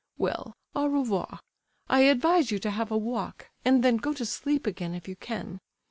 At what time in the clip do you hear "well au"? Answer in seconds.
0.17-0.87